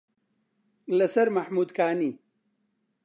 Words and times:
لە 0.97 1.07
سەر 1.13 1.27
مەحموودکانی 1.35 2.11